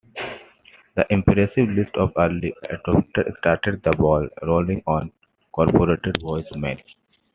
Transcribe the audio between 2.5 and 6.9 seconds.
adopters started the ball rolling on corporate voice-mail.